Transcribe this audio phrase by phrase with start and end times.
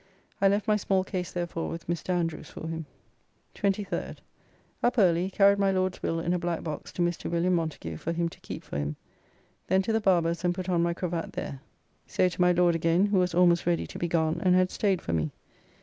[0.41, 2.09] I left my small case therefore with Mr.
[2.09, 2.87] Andrews for him.
[3.53, 4.17] 23rd.
[4.81, 7.29] Up early, carried my Lord's will in a black box to Mr.
[7.29, 8.95] William Montagu for him to keep for him.
[9.67, 11.61] Then to the barber's and put on my cravat there.
[12.07, 15.03] So to my Lord again, who was almost ready to be gone and had staid
[15.03, 15.29] for me.